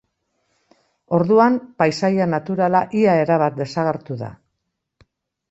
Orduan, 1.17 1.59
paisaia 1.81 2.27
naturala 2.31 2.81
ia 3.03 3.15
erabat 3.27 3.61
desagertu 3.61 4.19
da. 4.25 4.33